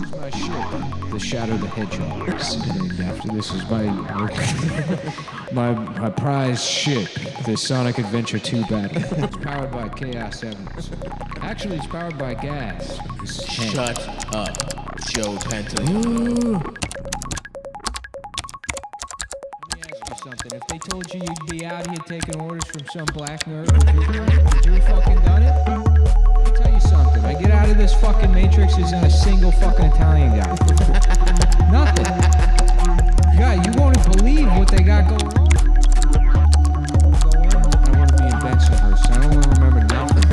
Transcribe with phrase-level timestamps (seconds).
[0.00, 2.26] This is my ship, the Shadow the Hedgehog.
[2.26, 3.82] Named after this is my
[5.52, 7.10] my my prize ship,
[7.44, 9.02] the Sonic Adventure 2 battle.
[9.22, 10.90] It's powered by Chaos Evans.
[11.42, 12.98] Actually, it's powered by gas.
[13.20, 13.74] This is Hank.
[13.74, 14.56] Shut up,
[15.10, 15.80] Joe Penta.
[15.80, 15.90] Let
[19.76, 20.52] me ask you something.
[20.54, 24.14] If they told you you'd be out here taking orders from some black nerd, would
[24.14, 25.99] you, would you fucking done it?
[27.20, 27.26] You.
[27.26, 30.48] I get out of this fucking matrix isn't a single fucking Italian guy.
[31.70, 32.04] Nothing.
[33.38, 35.50] God, you won't believe what they got going on.
[37.82, 38.30] I want to be.
[38.30, 40.28] I don't want to remember nothing.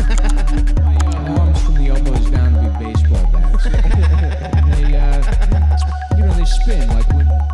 [0.83, 3.63] My uh, arms from the elbows down to be baseball bats.
[4.75, 7.51] they, uh, you know, they spin like windmills.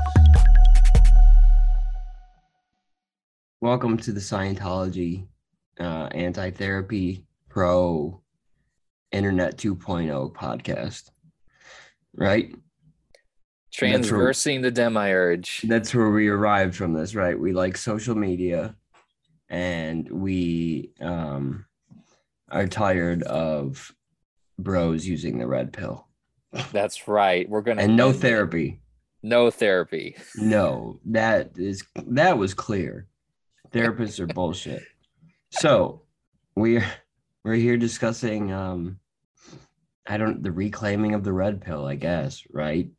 [3.62, 5.28] Welcome to the Scientology
[5.80, 8.23] uh, Anti Therapy Pro
[9.14, 11.10] Internet 2.0 podcast.
[12.16, 12.54] Right?
[13.72, 15.62] Transversing the demiurge.
[15.62, 17.40] That's where we arrived from this, right?
[17.40, 18.76] We like social media
[19.50, 21.66] and we um,
[22.50, 23.94] are tired of
[24.60, 26.08] bros using the red pill
[26.72, 27.50] That's right.
[27.50, 28.80] We're gonna and no therapy.
[29.22, 30.16] No therapy.
[30.36, 33.08] No, that is that was clear.
[33.72, 34.84] Therapists are bullshit.
[35.50, 36.04] So
[36.56, 36.86] we're
[37.44, 39.00] we're here discussing um
[40.06, 42.90] I don't the reclaiming of the red pill, I guess, right?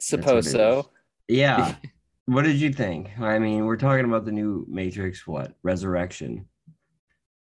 [0.00, 0.90] Suppose so.
[1.28, 1.74] Yeah.
[2.26, 3.10] what did you think?
[3.20, 5.54] I mean, we're talking about the new Matrix, what?
[5.62, 6.46] Resurrection.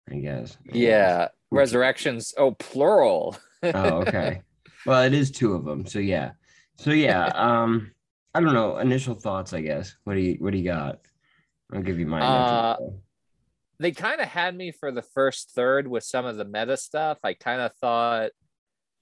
[0.10, 0.58] I guess.
[0.72, 1.30] Yeah.
[1.52, 2.34] Resurrections.
[2.38, 3.38] Oh, plural.
[3.64, 4.42] oh, okay.
[4.86, 5.86] Well, it is two of them.
[5.86, 6.32] So yeah.
[6.78, 7.92] So yeah, um
[8.34, 9.96] I don't know, initial thoughts, I guess.
[10.04, 11.00] What do you what do you got?
[11.74, 12.78] I'll give you my Uh,
[13.80, 17.18] they kind of had me for the first third with some of the meta stuff.
[17.24, 18.32] I kind of thought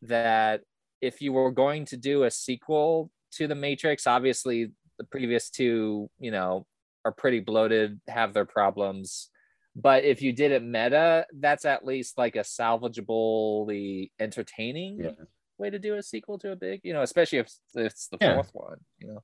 [0.03, 0.61] that
[1.01, 6.09] if you were going to do a sequel to the Matrix, obviously the previous two,
[6.19, 6.65] you know,
[7.03, 9.29] are pretty bloated, have their problems.
[9.75, 15.25] But if you did it meta, that's at least like a salvageably entertaining Yeah.
[15.57, 18.35] way to do a sequel to a big, you know, especially if it's the Yeah.
[18.35, 19.23] fourth one, you know.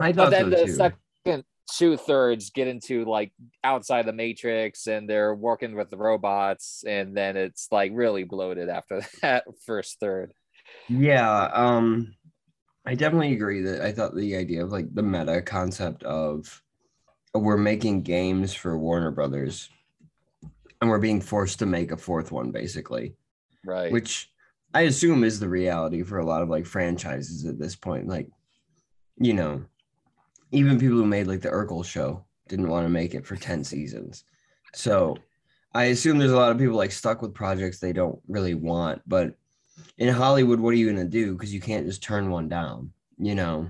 [0.00, 0.72] I But then the too.
[1.24, 3.32] second two thirds get into like
[3.64, 8.68] outside the matrix and they're working with the robots, and then it's like really bloated
[8.68, 10.32] after that first third.
[10.88, 12.14] Yeah, um
[12.84, 16.62] I definitely agree that I thought the idea of like the meta concept of
[17.34, 19.68] we're making games for Warner Brothers
[20.80, 23.14] and we're being forced to make a fourth one basically,
[23.64, 23.90] Right.
[23.90, 24.30] which
[24.72, 28.06] I assume is the reality for a lot of like franchises at this point.
[28.08, 28.28] Like,
[29.18, 29.64] you know,
[30.52, 33.64] even people who made like the Urkel show didn't want to make it for 10
[33.64, 34.24] seasons.
[34.74, 35.16] So
[35.74, 39.02] I assume there's a lot of people like stuck with projects they don't really want,
[39.06, 39.34] but
[39.98, 41.32] in Hollywood, what are you gonna do?
[41.34, 43.68] Because you can't just turn one down, you know.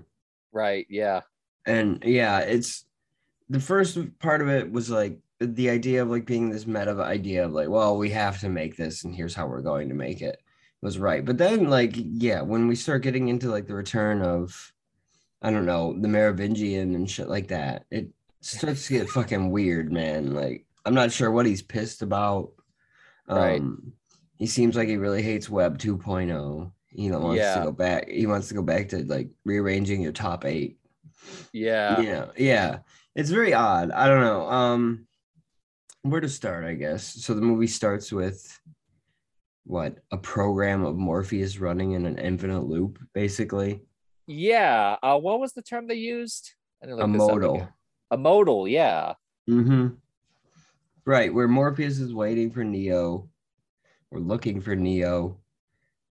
[0.52, 0.86] right.
[0.88, 1.22] Yeah.
[1.66, 2.84] And yeah, it's
[3.48, 7.44] the first part of it was like the idea of like being this meta idea
[7.44, 10.22] of like, well, we have to make this, and here's how we're going to make
[10.22, 10.40] it
[10.82, 11.24] was right.
[11.24, 14.72] But then, like, yeah, when we start getting into like the return of,
[15.46, 18.08] I don't know, the Merovingian and shit like that, it
[18.40, 20.34] starts to get fucking weird, man.
[20.34, 22.50] Like, I'm not sure what he's pissed about.
[23.28, 23.60] Right.
[23.60, 23.92] Um,
[24.38, 26.72] he seems like he really hates Web 2.0.
[26.88, 27.54] He wants Yeah.
[27.60, 28.08] to go back.
[28.08, 30.78] He wants to go back to like rearranging your top eight.
[31.52, 32.00] Yeah.
[32.00, 32.78] Yeah, yeah.
[33.14, 33.92] It's very odd.
[33.92, 34.48] I don't know.
[34.48, 35.06] Um
[36.02, 37.04] where to start, I guess.
[37.24, 38.60] So the movie starts with
[39.64, 39.98] what?
[40.10, 43.82] A program of Morpheus running in an infinite loop, basically.
[44.26, 44.96] Yeah.
[45.02, 46.52] Uh, what was the term they used?
[46.82, 47.68] I A look this up modal.
[48.10, 48.68] A modal.
[48.68, 49.14] Yeah.
[49.48, 49.88] Mm-hmm.
[51.04, 53.28] Right, where Morpheus is waiting for Neo
[54.10, 55.38] We're looking for Neo,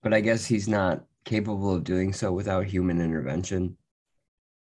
[0.02, 3.76] but I guess he's not capable of doing so without human intervention.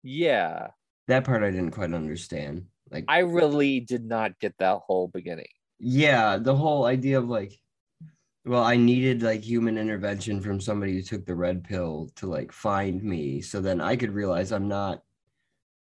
[0.03, 0.67] Yeah.
[1.07, 2.65] That part I didn't quite understand.
[2.89, 5.47] Like I really did not get that whole beginning.
[5.79, 7.53] yeah the whole idea of like
[8.47, 12.51] well i needed like human intervention from somebody who took the red pill to like
[12.51, 15.03] find me so then i could realize i'm not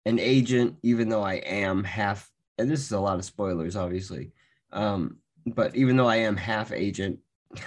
[0.06, 4.32] an agent even though i am half and this is a lot of spoilers obviously
[4.72, 5.16] um
[5.46, 7.18] but even though i am half agent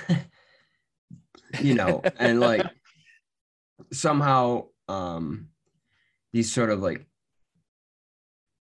[1.62, 2.66] you know and like
[3.92, 5.48] somehow um
[6.34, 7.06] these sort of like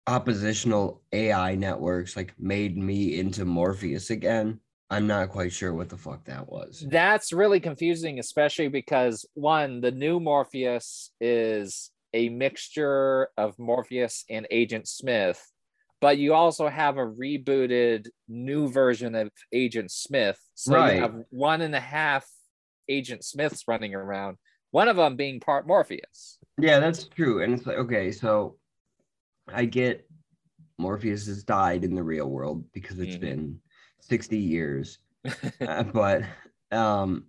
[0.09, 4.59] oppositional AI networks like made me into Morpheus again.
[4.90, 6.87] I'm not quite sure what the fuck that was.
[6.88, 14.46] That's really confusing, especially because one, the new Morpheus is a mixture of Morpheus and
[14.50, 15.44] Agent Smith,
[16.00, 20.40] but you also have a rebooted new version of Agent Smith.
[20.55, 20.96] So Right.
[20.96, 22.26] you have one and a half
[22.88, 24.38] Agent Smiths running around.
[24.70, 26.38] One of them being part Morpheus.
[26.58, 27.43] Yeah, that's true.
[27.43, 28.56] And it's like, okay, so
[29.46, 30.08] I get
[30.79, 33.20] Morpheus has died in the real world because it's Mhm.
[33.20, 33.61] been
[34.00, 34.99] 60 years.
[35.61, 36.23] Uh, but
[36.71, 37.25] um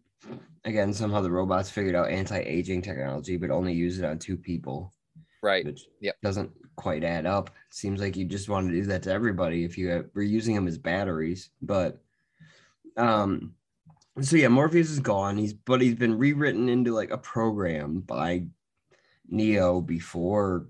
[0.64, 4.94] again, somehow the robots figured out anti-aging technology, but only use it on two people,
[5.42, 5.66] Right.
[5.66, 6.16] which Yep.
[6.22, 7.50] doesn't quite add up.
[7.72, 10.56] Seems like you just want to do that to everybody if you have, were using
[10.56, 11.50] them as batteries.
[11.62, 12.02] But
[12.98, 13.56] um
[14.22, 15.38] so yeah, Morpheus is gone.
[15.38, 18.46] He's but he's been rewritten into like a program by
[19.28, 20.68] Neo before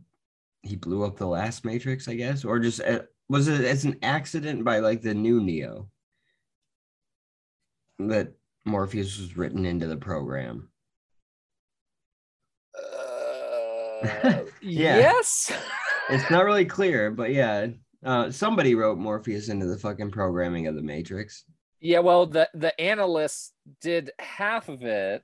[0.62, 3.98] he blew up the last Matrix, I guess, or just uh, was it as an
[4.02, 5.90] accident by like the new Neo
[8.00, 8.34] that
[8.66, 10.70] Morpheus was written into the program.
[12.76, 14.98] Uh, Yeah.
[14.98, 15.52] Yes.
[16.12, 17.68] It's not really clear, but yeah,
[18.04, 21.46] uh, somebody wrote Morpheus into the fucking programming of the Matrix.
[21.80, 25.22] Yeah, well, the the analysts did half of it,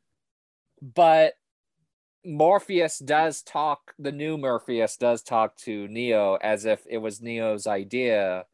[0.80, 1.34] but
[2.26, 3.94] Morpheus does talk.
[4.00, 8.46] The new Morpheus does talk to Neo as if it was Neo's idea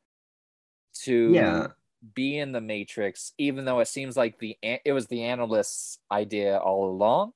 [1.03, 1.67] to Yeah.
[2.13, 6.57] be in the Matrix, even though it seems like the it was the analyst's idea
[6.57, 7.33] all along.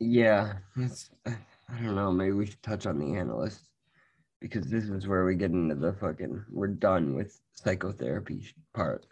[0.00, 1.36] Yeah, that's, I
[1.82, 2.12] don't know.
[2.12, 3.68] Maybe we should touch on the analysts
[4.40, 6.44] because this is where we get into the fucking.
[6.50, 9.06] We're done with psychotherapy part.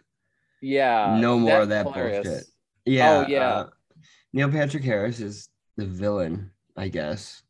[0.61, 2.25] Yeah, no more of that hilarious.
[2.27, 2.43] bullshit.
[2.85, 3.27] Yeah.
[3.27, 3.49] yeah.
[3.49, 3.69] uh,
[4.33, 7.43] Neil Patrick Harris is the villain, I guess.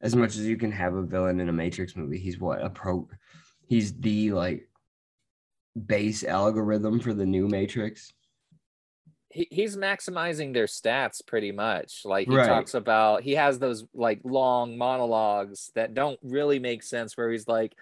[0.00, 2.70] As much as you can have a villain in a Matrix movie, he's what a
[2.70, 3.08] pro.
[3.66, 4.68] He's the like
[5.86, 8.12] base algorithm for the new Matrix.
[9.28, 12.46] he, he's maximizing their stats pretty much like he Right.
[12.46, 17.46] talks about he has those like long monologues that don't really make sense where he's
[17.46, 17.74] like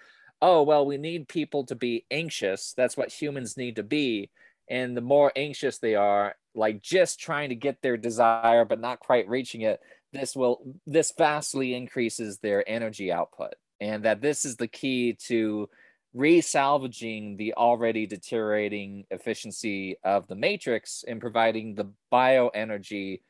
[0.42, 4.30] oh well we need people to be anxious that's what humans need to be
[4.68, 9.00] and the more anxious they are like just trying to get their desire but not
[9.00, 9.80] quite reaching it
[10.12, 15.68] this will this vastly increases their energy output and that this is the key to
[16.14, 23.20] re-salvaging the already deteriorating efficiency of the matrix and providing the bioenergy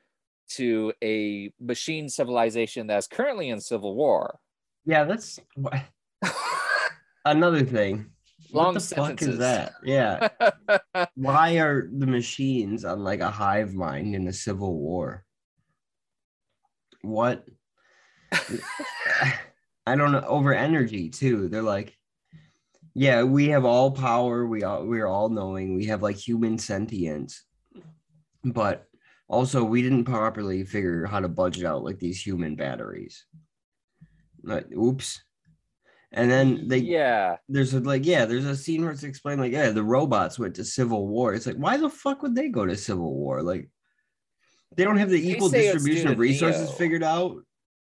[0.48, 4.38] to a machine civilization that's currently in civil war
[4.86, 5.38] Yeah, that's
[7.24, 8.10] another thing.
[8.52, 9.74] Long what the fuck is that?
[9.84, 10.28] Yeah.
[11.14, 15.24] Why are the machines on like a hive mind in a civil war?
[17.02, 17.44] What?
[19.86, 20.24] I don't know.
[20.26, 21.48] Over energy too.
[21.48, 21.94] They're like,
[22.94, 24.46] yeah, we have all power.
[24.46, 25.74] We all we're all knowing.
[25.74, 27.44] We have like human sentience,
[28.44, 28.86] but
[29.28, 33.24] also we didn't properly figure how to budget out like these human batteries.
[34.42, 35.22] Like, oops.
[36.12, 37.36] And then they yeah.
[37.48, 40.54] there's a, like yeah there's a scene where it's explained like yeah the robots went
[40.56, 41.34] to civil war.
[41.34, 43.42] It's like why the fuck would they go to civil war?
[43.42, 43.68] Like
[44.74, 46.72] they don't have the They equal distribution of resources Neo.
[46.72, 47.36] figured out.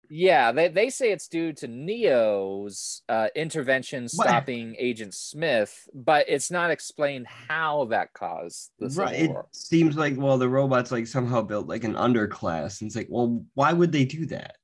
[0.10, 6.52] Yeah they, they say it's due to neo's uh, intervention stopping agent smith but it's
[6.52, 11.08] not explained how that caused the civil right it seems like well the robots like
[11.08, 12.82] somehow built like an underclass.
[12.82, 14.58] And it's like well why would they do that?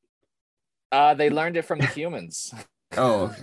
[0.92, 2.54] Uh, they learned it from the humans
[2.98, 3.36] oh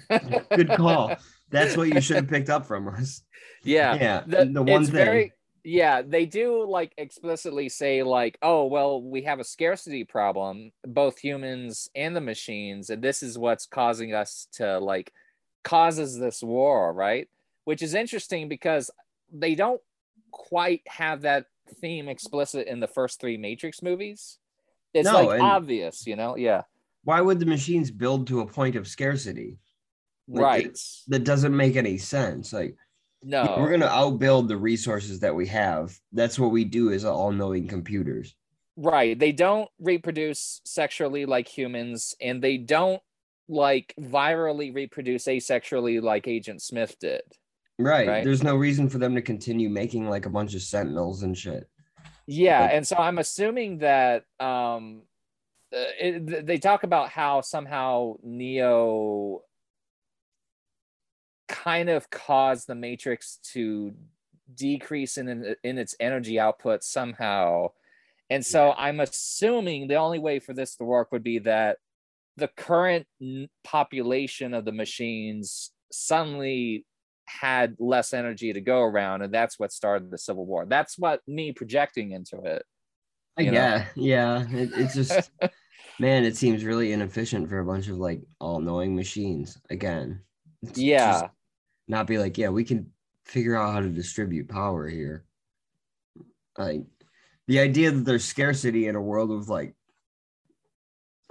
[0.55, 1.15] good call.
[1.51, 3.23] That's what you should have picked up from us.
[3.63, 3.95] Yeah.
[3.95, 5.33] Yeah the, the, one thing very
[5.65, 11.19] yeah they do like explicitly say like oh well we have a scarcity problem both
[11.19, 15.13] humans and the machines and this is what's causing us to like
[15.65, 17.29] causes this war right?
[17.65, 18.91] Which is interesting because
[19.31, 19.81] they don't
[20.31, 21.47] quite have that
[21.81, 24.39] theme explicit in the first three matrix movies.
[24.95, 26.37] It's No, like obvious you know?
[26.37, 26.63] Yeah
[27.09, 29.59] why would the machines build to a point of scarcity
[30.29, 32.77] Like, right that doesn't make any sense like
[33.23, 35.99] no we're gonna outbuild the resources that we have.
[36.13, 38.37] That's what we do as all-knowing computers.
[38.77, 39.19] Right.
[39.19, 43.03] They don't reproduce sexually like humans, and they don't
[43.49, 47.23] like virally reproduce asexually like Agent Smith did.
[47.77, 48.07] Right.
[48.07, 48.25] Right.
[48.25, 51.69] There's no reason for them to continue making like a bunch of sentinels and shit.
[52.29, 55.03] Yeah, Like- and so I'm assuming that um,
[55.73, 59.43] Uh, it, they talk about how somehow Neo
[61.49, 63.93] kind of caused the Matrix to
[64.55, 67.69] decrease in in its energy output somehow,
[68.31, 71.79] and so I'm assuming the only way for this to work would be that
[72.39, 73.07] the current
[73.65, 76.87] population of the machines suddenly
[77.27, 80.65] had less energy to go around and that's what started the civil war.
[80.65, 82.63] That's what me projecting into it
[83.39, 83.53] Know?
[83.53, 84.47] yeah, yeah.
[84.51, 85.31] It, it's just
[85.99, 89.59] man, it seems really inefficient for a bunch of like all-knowing machines.
[89.71, 90.21] Again.
[90.63, 91.29] It's yeah
[91.89, 92.91] not be like, yeah, we can
[93.25, 95.25] figure out how to distribute power here.
[96.57, 96.83] Like
[97.47, 99.75] the idea that there's scarcity in a world of like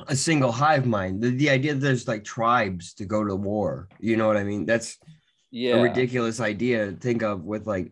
[0.07, 1.21] a single hive mind.
[1.21, 3.87] The, the idea that there's like tribes to go to war.
[3.99, 4.65] You know what I mean?
[4.65, 4.97] That's
[5.51, 5.75] Yeah.
[5.75, 7.91] a ridiculous idea to think of with like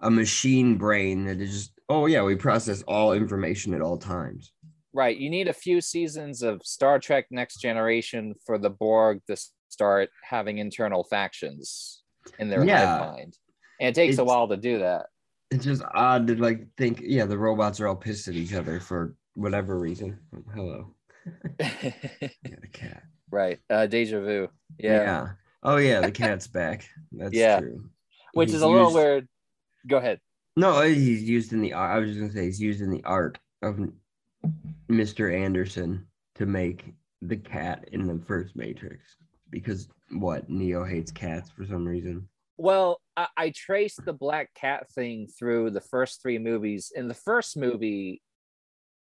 [0.00, 4.52] a machine brain that is just oh yeah, we process all information at all times.
[4.94, 5.16] Right.
[5.16, 9.36] You need a few seasons of Star Trek Next Generation for the Borg to
[9.68, 12.02] start having internal factions
[12.38, 12.98] in their Yeah.
[13.14, 13.36] mind.
[13.80, 15.06] And it takes a while to do that.
[15.50, 18.80] It's just odd to like think yeah, the robots are all pissed at each other
[18.80, 20.18] for whatever reason.
[20.54, 20.94] Hello.
[21.60, 23.02] Yeah, the cat.
[23.30, 23.58] right.
[23.68, 24.48] Uh, deja vu.
[24.78, 25.28] Yeah.
[25.62, 26.88] Oh yeah, the cat's back.
[27.12, 27.60] That's Yeah.
[27.60, 27.90] true.
[28.32, 29.28] Which He's is a little used- weird.
[29.88, 30.20] Go ahead.
[30.60, 31.90] No, he's used in the art.
[31.90, 33.78] I was just gonna say he's used in the art of
[34.90, 35.34] Mr.
[35.34, 39.16] Anderson to make the cat in the first Matrix
[39.48, 42.28] because what Neo hates cats for some reason.
[42.58, 46.92] Well, I, I traced the black cat thing through the first three movies.
[46.94, 48.20] In the first movie,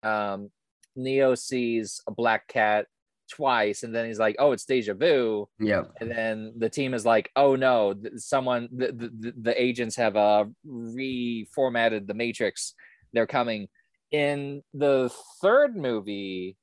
[0.03, 0.51] um,
[0.95, 2.85] Neo sees a black cat
[3.31, 7.05] twice, and then he's like, "Oh, it's deja vu." yeah And then the team is
[7.05, 12.73] like, "Oh no, someone, the, the, the agents have uh, reformatted the Matrix.
[13.13, 13.67] They're coming."
[14.11, 15.09] In the
[15.41, 16.57] third movie,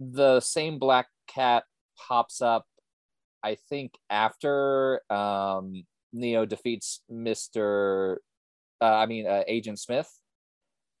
[0.00, 1.62] the same black cat
[1.96, 2.66] pops up
[3.42, 8.20] I think after um, Neo defeats Mister,
[8.80, 10.10] uh, I mean uh, Agent Smith,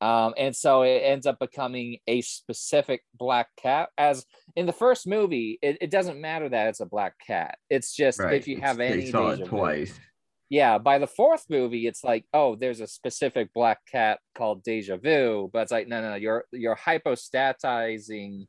[0.00, 3.88] um, and so it ends up becoming a specific black cat.
[3.98, 4.24] As
[4.54, 7.58] in the first movie, it, it doesn't matter that it's a black cat.
[7.68, 9.56] It's just if you have They any saw deja it vu.
[9.56, 9.98] twice.
[10.50, 14.96] Yeah, by the fourth movie, it's like, oh, there's a specific black cat called Deja
[14.96, 18.46] Vu, but it's like, no, no, no, you're you're hypostatizing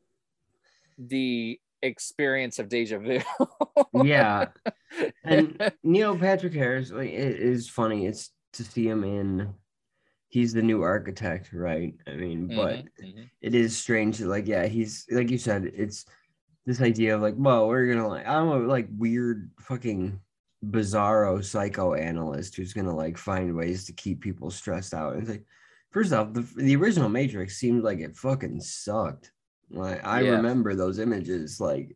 [0.98, 3.20] the experience of deja vu.
[4.04, 4.46] Yeah.
[5.24, 8.06] And Neil Patrick Harris, like it is funny.
[8.06, 9.54] It's to see him in
[10.30, 11.94] he's the new architect, right?
[12.08, 13.30] I mean, but Mhm, mhm.
[13.42, 16.06] it is strange that like yeah he's like you said it's
[16.66, 20.20] this idea of like well we're gonna like i'm a like weird fucking
[20.70, 25.46] bizarro psychoanalyst who's gonna like find ways to keep people stressed out and it's like
[25.90, 29.32] first off the, the original matrix seemed like it fucking sucked
[29.72, 30.32] like i Yeah.
[30.32, 31.96] remember those images like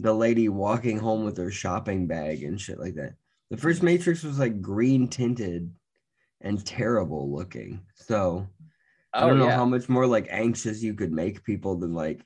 [0.00, 3.14] the lady walking home with her shopping bag and shit like that
[3.50, 5.70] the first matrix was like green tinted
[6.40, 8.46] and terrible looking so
[9.12, 9.56] I Oh don't know yeah.
[9.56, 12.20] how much more like anxious you could make people than like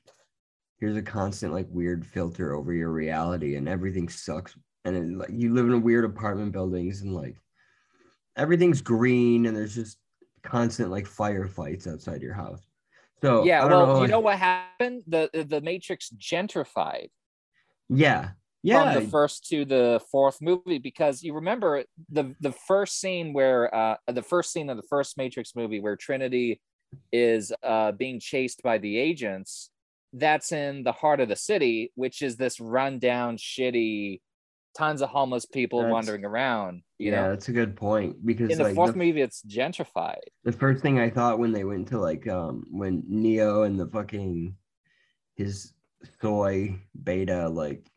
[0.79, 4.55] here's a constant like weird filter over your reality and everything sucks
[4.85, 7.37] and it, like you live in a weird apartment buildings and like
[8.35, 9.97] everything's green and there's just
[10.43, 12.61] constant like firefights outside your house.
[13.21, 15.03] So yeah, I don't well, you like- know what happened?
[15.07, 17.07] The the Matrix gentrified
[17.89, 18.31] yeah,
[18.63, 23.33] yeah, from the first to the fourth movie because you remember the the first scene
[23.33, 26.61] where uh the first scene of the first Matrix movie where Trinity
[27.11, 29.69] is uh being chased by the agents.
[30.13, 34.21] That's in the heart of the city, which is this rundown, shitty,
[34.77, 36.83] tons of homeless people That's- wandering around.
[36.99, 39.41] You yeah, know, that's a good point because in the like fourth the, movie, it's
[39.43, 40.21] gentrified.
[40.45, 43.87] the first thing I thought when they went to like um when Neo and the
[43.87, 44.55] fucking
[45.35, 45.73] his
[46.21, 47.89] soy beta like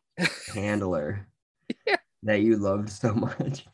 [0.54, 1.26] handler
[1.87, 1.96] Yeah.
[2.23, 3.66] that you loved so much.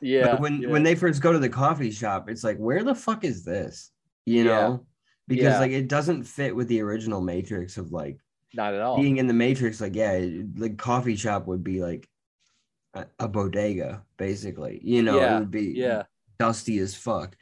[0.00, 2.94] Yeah, But when when they first go to the coffee shop, it's like, where the
[2.94, 3.90] fuck is this?
[4.26, 4.50] You Yeah.
[4.50, 4.86] know?
[5.28, 5.60] Because Yeah.
[5.60, 8.20] like it doesn't fit with the original Matrix of like
[8.54, 9.00] not at all.
[9.00, 10.24] being in the Matrix, like, yeah,
[10.56, 12.08] like coffee shop would be like
[12.94, 14.80] a, a bodega, basically.
[14.82, 16.04] You know, Yeah, it would be yeah,
[16.38, 17.36] dusty as fuck.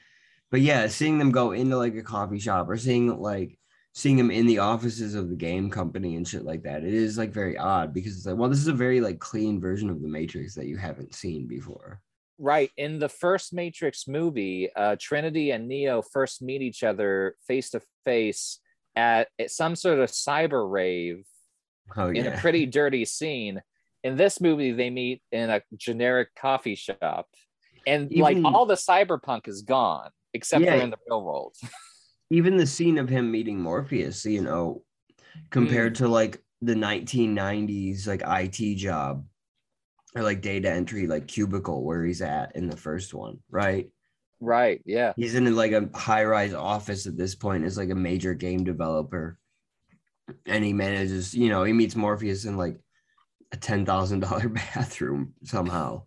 [0.51, 3.59] But yeah, seeing them go into like a coffee shop or seeing like
[3.95, 7.17] seeing him in the offices of the game company and shit like that, it is
[7.17, 10.03] like very odd because it's like, well, this is a very like clean version of
[10.03, 12.01] the Matrix that you haven't seen before.
[12.39, 12.71] right.
[12.77, 17.81] In the first Matrix movie, uh, Trinity and Neo first meet each other face to
[18.05, 18.59] face
[18.97, 21.25] at some sort of cyber rave
[21.97, 23.63] Oh in a pretty dirty scene.
[24.03, 27.29] In this movie, they meet in a generic coffee shop,
[27.87, 31.55] and like all the cyberpunk is gone except for in the real world.
[32.35, 34.83] even the scene of him meeting Morpheus, you know,
[35.51, 35.99] compared mm.
[35.99, 39.25] to like the 1990s like IT job
[40.17, 43.89] or like data entry like cubicle where he's at in the first one, right?
[44.41, 44.83] right?
[44.85, 45.13] Yeah.
[45.17, 49.39] He's in like a high-rise office at this point as like a major game developer.
[50.45, 52.81] And he manages, you know, he meets Morpheus in like
[53.53, 56.03] a $10,000 bathroom somehow,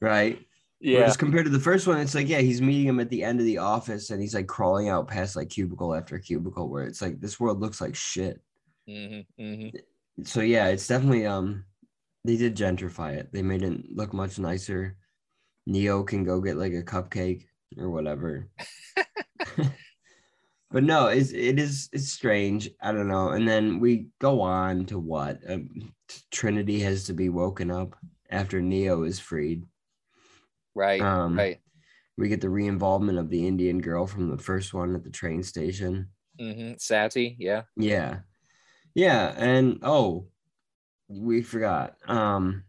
[0.00, 0.40] right?
[0.80, 0.98] Yeah.
[0.98, 3.38] Whereas compared to the first one, it's like, yeah, he's meeting him at the end
[3.38, 7.02] of the office and he's like crawling out past like cubicle after cubicle where it's
[7.02, 8.40] like this world looks like shit.
[8.88, 9.68] hmm hmm
[10.24, 11.64] So yeah, it's definitely um
[12.24, 13.32] they did gentrify it.
[13.32, 14.96] They made it look much nicer.
[15.66, 17.46] Neo can go get like a cupcake
[17.76, 18.48] or whatever.
[20.70, 22.70] but no, it's it is it's strange.
[22.80, 23.30] I don't know.
[23.30, 25.92] And then we go on to what um,
[26.30, 27.96] Trinity has to be woken up
[28.30, 29.66] after Neo is freed.
[30.74, 31.00] Right.
[31.00, 31.58] Um, right.
[32.16, 35.42] We get the re-involvement of the Indian girl from the first one at the train
[35.42, 36.08] station.
[36.40, 36.74] Mm-hmm.
[36.78, 37.36] Sati.
[37.38, 37.62] Yeah.
[37.76, 38.20] Yeah.
[38.94, 39.34] Yeah.
[39.36, 40.26] And oh,
[41.08, 41.96] we forgot.
[42.06, 42.64] Um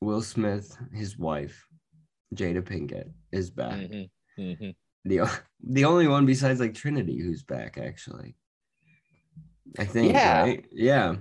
[0.00, 1.66] Will Smith, his wife,
[2.34, 3.74] Jada Pinkett, is back.
[3.74, 4.42] Mm-hmm.
[4.42, 4.70] Mm-hmm.
[5.04, 8.36] The the only one besides like Trinity who's back, actually.
[9.78, 10.12] I think.
[10.12, 10.42] Yeah.
[10.42, 10.64] Right?
[10.70, 11.16] Yeah.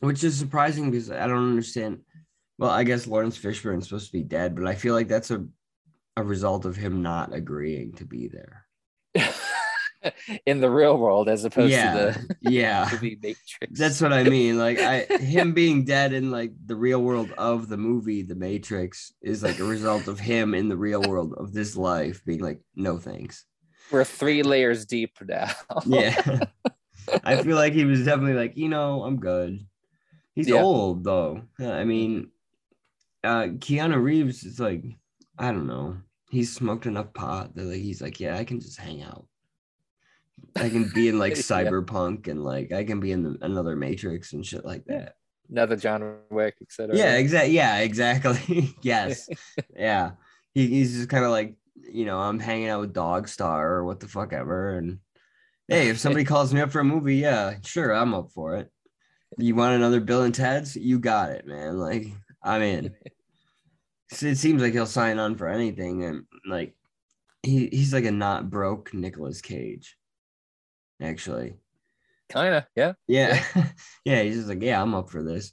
[0.00, 2.00] Which is surprising because I don't understand.
[2.60, 5.46] Well, I guess Laurence Fishburne's supposed to be dead, but I feel like that's a
[6.16, 8.66] a result of him not agreeing to be there.
[10.46, 11.94] In the real world, as opposed yeah.
[12.12, 12.86] to yeah.
[12.86, 13.78] the movie Matrix.
[13.78, 14.58] That's what I mean.
[14.58, 19.12] Like I him being dead in like the real world of the movie The Matrix
[19.20, 22.60] is like a result of him in the real world of this life being like,
[22.74, 23.44] no thanks.
[23.90, 25.50] We're three layers deep now.
[25.84, 26.44] Yeah.
[27.24, 29.66] I feel like he was definitely like, you know, I'm good.
[30.34, 30.62] He's Yeah.
[30.62, 31.42] old though.
[31.58, 32.30] Yeah, I mean,
[33.24, 34.84] uh Keanu Reeves is like,
[35.38, 35.96] I don't know.
[36.30, 39.26] He's smoked enough pot that like he's like, yeah, I can just hang out.
[40.56, 41.42] I can be in like Yeah.
[41.42, 45.14] cyberpunk and like I can be in the, another Matrix and shit like that.
[45.50, 46.96] Another John Wick, etc.
[46.96, 47.54] Yeah, exactly.
[47.54, 48.74] Yeah, exactly.
[48.82, 49.28] yes.
[49.76, 50.12] yeah.
[50.54, 51.54] He, he's just kind of like,
[51.92, 54.76] you know, I'm hanging out with Dogstar or what the fuck ever.
[54.76, 54.98] And
[55.66, 58.70] hey, if somebody calls me up for a movie, yeah, sure, I'm up for it.
[59.38, 60.76] You want another Bill and Ted's?
[60.76, 61.78] You got it, man.
[61.78, 62.06] Like,
[62.44, 62.94] In.
[64.12, 66.04] So It seems like he'll sign on for anything.
[66.04, 66.74] And like,
[67.42, 69.96] he, he's like a not broke Nicolas Cage,
[71.00, 71.54] actually.
[72.28, 72.64] Kind of.
[72.76, 72.92] Yeah.
[73.08, 73.42] Yeah.
[74.04, 75.52] yeah, he's just like, yeah, I'm up for this.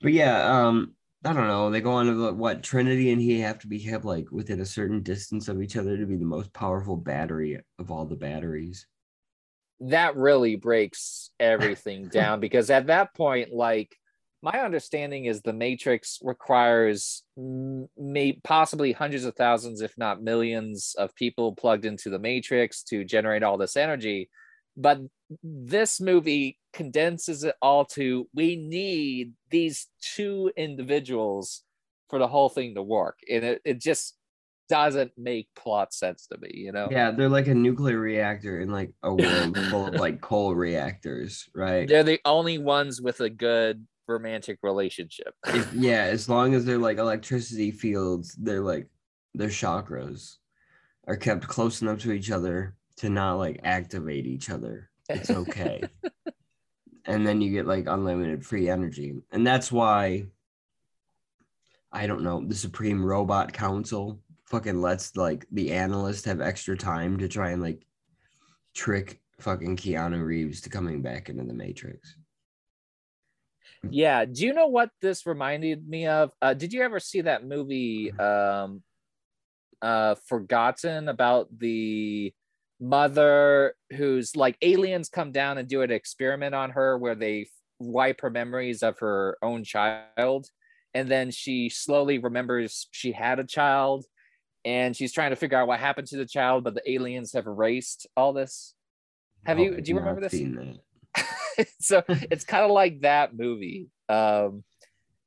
[0.00, 1.70] But yeah, um, I don't know.
[1.70, 4.66] They go on to what Trinity and he have to be kept like within a
[4.66, 8.86] certain distance of each other to be the most powerful battery of all the batteries.
[9.80, 13.96] that really breaks everything down because at that point like
[14.44, 21.14] my understanding is the matrix requires may possibly hundreds of thousands if not millions of
[21.14, 24.28] people plugged into the matrix to generate all this energy.
[24.76, 25.00] But
[25.42, 31.62] this movie condenses it all to we need these two individuals
[32.10, 33.20] for the whole thing to work.
[33.30, 34.14] And it, it just
[34.68, 36.88] doesn't make plot sense to me you know?
[36.90, 41.48] Yeah, they're like a nuclear reactor in like a world full of like coal reactors,
[41.54, 41.88] right?
[41.88, 45.34] they're the only ones with a good romantic relationship.
[45.74, 48.88] Yeah, as long as they're like electricity fields, they're like
[49.34, 50.36] their chakras
[51.06, 54.90] are kept close enough to each other to not like activate each other.
[55.08, 55.82] It's okay.
[57.04, 59.14] and then you get like unlimited free energy.
[59.32, 60.26] And that's why
[61.92, 67.18] I don't know, the Supreme Robot Council fucking lets like the analyst have extra time
[67.18, 67.86] to try and like
[68.74, 72.16] trick fucking Keanu Reeves to coming back into the Matrix.
[73.90, 74.24] Yeah.
[74.24, 76.32] Do you know what this reminded me of?
[76.40, 78.82] Uh, did you ever see that movie um
[79.82, 82.32] uh Forgotten about the
[82.80, 87.46] mother who's like aliens come down and do an experiment on her where they
[87.78, 90.48] wipe her memories of her own child
[90.92, 94.04] and then she slowly remembers she had a child
[94.64, 97.46] and she's trying to figure out what happened to the child but the aliens have
[97.46, 98.74] erased all this
[99.46, 100.78] have No, you do you remember this that.
[101.80, 104.62] so it's kind of like that movie um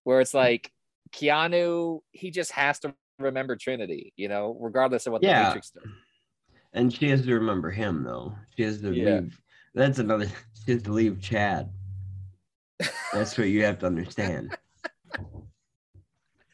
[0.03, 0.71] where it's like
[1.11, 5.83] keanu he just has to remember trinity you know regardless of what the matrix does
[6.73, 8.35] And she has to remember him though.
[8.55, 9.19] She has to Yeah.
[9.21, 9.39] leave.
[9.73, 10.27] That's another.
[10.65, 11.71] She has to leave Chad.
[13.13, 14.55] That's what you have to understand.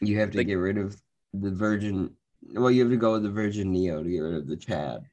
[0.01, 0.95] You have to The- get rid of
[1.33, 2.11] the Virgin.
[2.53, 5.03] Well, you have to go with the Virgin Neo to get rid of the Chad.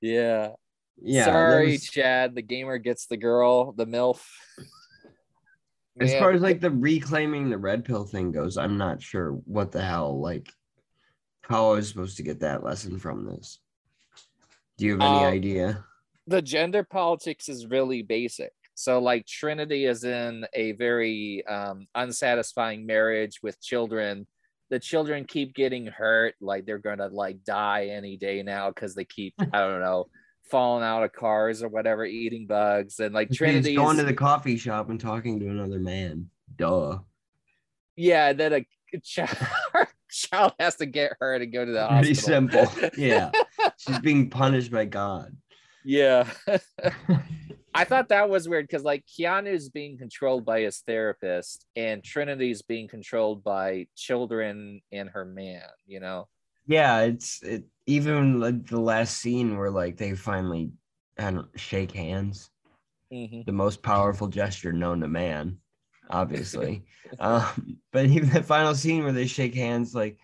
[0.00, 0.52] yeah
[1.02, 1.24] Yeah.
[1.26, 4.20] sorry was- chad the gamer gets the girl the milf
[6.00, 9.32] as Man, far as like the reclaiming the red pill thing goes, I'm not sure
[9.46, 10.48] what the hell like
[11.42, 13.58] how I was supposed to get that lesson from this.
[14.76, 15.84] Do you have any Um, idea?
[16.26, 18.52] the gender politics is really basic.
[18.74, 24.26] So, like, Trinity is in a very um, unsatisfying marriage with children.
[24.70, 29.04] The children keep getting hurt, like they're gonna like die any day now because they
[29.06, 30.06] keep I don't know
[30.50, 34.14] falling out of cars or whatever, eating bugs, and like She's Trinity going to the
[34.14, 36.30] coffee shop and talking to another man.
[36.56, 36.98] Duh.
[37.96, 38.32] yeah.
[38.32, 39.36] Then a child,
[40.10, 42.66] child has to get her to go to the Pretty hospital.
[42.66, 42.90] simple.
[42.96, 43.30] Yeah.
[43.78, 45.36] She's being punished by God.
[45.84, 46.28] Yeah.
[47.74, 52.62] I thought that was weird because like Keanu's being controlled by his therapist and Trinity's
[52.62, 56.26] being controlled by children and her man, you know?
[56.68, 60.70] Yeah, it's it even like the last scene where like they finally
[61.18, 62.50] I don't shake hands.
[63.10, 63.46] Mhm.
[63.46, 65.56] the most powerful gesture known to man,
[66.10, 66.84] obviously.
[67.20, 70.18] um, but even the final scene where they shake hands, like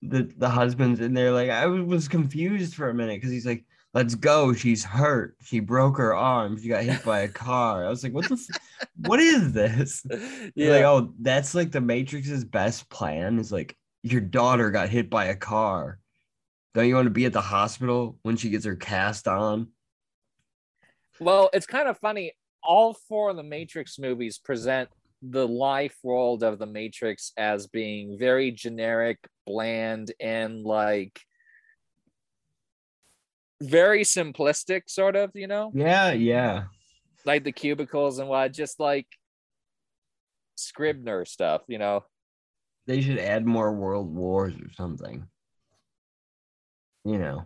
[0.00, 3.64] the the husband's in there, like I was confused for a minute because he's like,
[3.94, 5.36] "Let's go." She's hurt.
[5.42, 6.56] She broke her arm.
[6.56, 7.84] She got hit by a car.
[7.84, 8.34] I was like, "What the?
[8.34, 8.60] F-
[8.98, 10.06] what is this?"
[10.54, 10.70] yeah.
[10.70, 13.40] Like, oh, that's like the Matrix's best plan.
[13.40, 15.98] Is like your daughter got hit by a car.
[16.74, 19.68] Don't you want to be at the hospital when she gets her cast on?
[21.18, 22.32] Well, it's kind of funny.
[22.62, 24.90] All four of the Matrix movies present
[25.22, 31.18] the life world of the Matrix as being very generic, bland, and like
[33.62, 36.64] very simplistic, sort of, you know, Yeah, yeah.
[37.24, 39.06] like the cubicles and what, just like
[40.56, 42.04] Scribner stuff, you know.
[42.86, 45.26] They should add more world wars or something.
[47.04, 47.44] You know,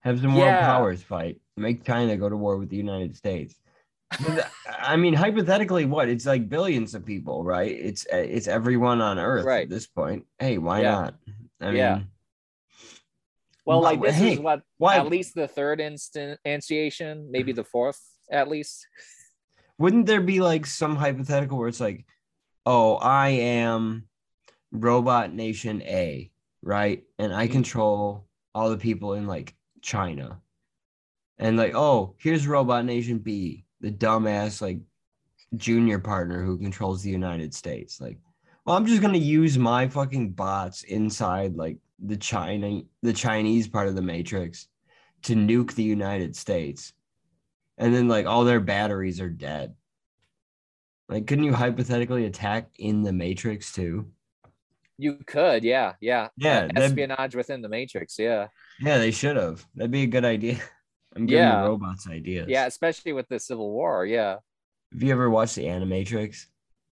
[0.00, 0.66] have some world Yeah.
[0.66, 1.40] powers fight.
[1.56, 3.54] Make China go to war with the United States.
[4.24, 6.08] Uh, I mean, hypothetically, what?
[6.08, 7.70] It's like billions of people, right?
[7.70, 9.64] It's uh, it's everyone on Earth Right.
[9.64, 10.26] at this point.
[10.38, 10.90] Hey, why Yeah.
[10.92, 11.14] not?
[11.60, 12.00] I mean, Yeah.
[13.64, 18.00] Well, like this hey, is what why at least the third instantiation, maybe the fourth
[18.30, 18.86] at least.
[19.78, 22.04] wouldn't there be like some hypothetical where it's like,
[22.66, 24.08] oh, I am
[24.72, 26.30] robot nation A,
[26.62, 27.04] right?
[27.18, 27.52] And I Mhm.
[27.52, 30.40] control all the people in like China.
[31.38, 34.80] And like, oh, here's robot nation B, the dumbass like
[35.56, 38.00] junior partner who controls the United States.
[38.00, 38.18] Like,
[38.64, 43.88] well, I'm just gonna use my fucking bots inside like the China, the Chinese part
[43.88, 44.68] of the Matrix
[45.22, 46.92] to nuke the United States.
[47.78, 49.74] And then like all their batteries are dead.
[51.08, 54.12] Like, couldn't you hypothetically attack in the Matrix too?
[55.02, 56.28] You could, yeah, yeah.
[56.36, 58.46] Yeah, espionage within the Matrix, yeah.
[58.80, 59.66] Yeah, they should have.
[59.74, 60.58] That'd be a good idea.
[61.16, 61.62] I'm giving Yeah.
[61.62, 62.46] the robots ideas.
[62.48, 64.06] Yeah, especially with the Civil War.
[64.06, 64.36] Yeah.
[64.92, 66.46] Have you ever watched the Animatrix?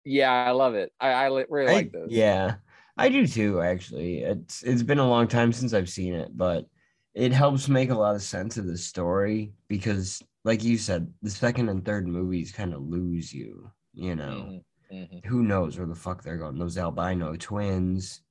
[0.04, 0.92] Yeah, I love it.
[1.00, 2.06] I, I really I- like this.
[2.10, 2.54] Yeah,
[2.96, 3.60] I do too.
[3.60, 6.66] Actually, it's it's been a long time since I've seen it, but
[7.14, 11.30] it helps make a lot of sense of the story because, like you said, the
[11.30, 13.70] second and third movies kind of lose you.
[13.94, 15.24] You know, Mhm, mhm.
[15.24, 16.58] who knows where the fuck they're going?
[16.58, 18.22] Those albino twins,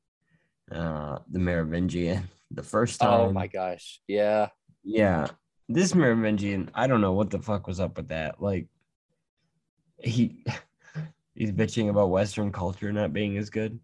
[0.71, 2.29] uh, the Merovingian.
[2.51, 3.09] The first time.
[3.09, 3.99] Oh my gosh.
[4.07, 4.49] Yeah.
[4.83, 5.27] Yeah,
[5.67, 8.39] this Merovingian, I don't know what the fuck was up with that.
[8.39, 8.67] Like,
[9.97, 10.45] he
[11.33, 13.79] he's bitching about Western culture not being as good.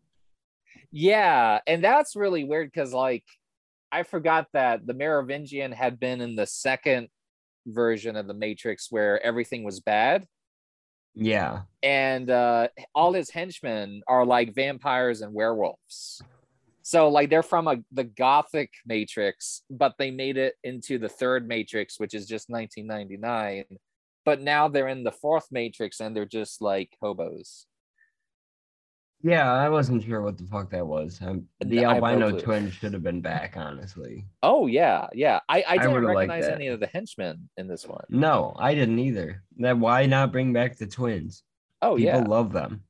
[0.92, 1.60] Yeah.
[1.66, 3.24] And that's really weird because, like,
[3.92, 7.08] I forgot that the Merovingian had been in the second
[7.66, 10.26] version of the Matrix where everything was bad.
[11.14, 16.22] Yeah, and uh, all his henchmen are like vampires and werewolves.
[16.84, 21.48] So like they're from a the gothic matrix, but they made it into the third
[21.48, 23.66] matrix, which is just 1999.
[24.26, 27.66] But now they're in the fourth matrix and they're just like hobos.
[29.24, 31.20] Yeah, I wasn't sure what the fuck that was.
[31.22, 32.40] Um, the I albino clue.
[32.42, 34.26] twin should have been back, honestly.
[34.44, 35.40] Oh yeah, yeah.
[35.50, 36.56] I, I didn't would've liked recognize that.
[36.56, 38.04] any of the henchmen in this one.
[38.10, 39.44] No, I didn't either.
[39.58, 41.44] That why not bring back the twins?
[41.82, 42.28] Oh People yeah.
[42.28, 42.84] love them.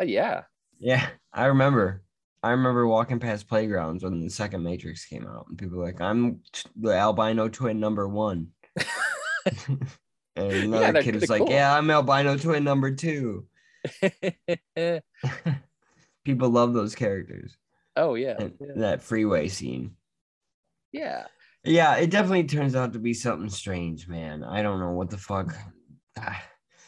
[0.00, 0.42] Oh, yeah.
[0.78, 2.02] Yeah, I remember.
[2.42, 6.00] I remember walking past playgrounds when the second Matrix came out, and people were like,
[6.00, 8.48] "I'm t- the albino twin number one."
[9.46, 9.80] and
[10.36, 11.50] another they're- kid was like, cool.
[11.50, 13.46] "Yeah, I'm albino twin number two.
[16.26, 17.56] People love those characters.
[17.94, 18.34] oh yeah.
[18.38, 18.66] And Yeah.
[18.76, 19.92] that freeway scene.
[20.92, 21.26] yeah.
[21.64, 24.44] Yeah, it definitely turns out to be something strange, man.
[24.44, 25.52] I don't know what the fuck.
[26.16, 26.34] And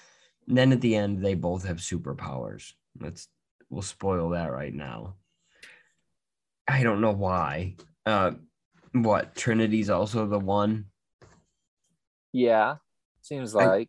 [0.57, 2.72] then at the end, they both have superpowers.
[3.01, 3.29] Let's
[3.70, 5.14] we'll spoil that right now.
[6.68, 7.77] I don't know why.
[8.07, 8.33] Uh,
[8.92, 10.87] what Trinity's also the one.
[12.33, 12.77] Yeah.
[13.22, 13.88] Seems I- like.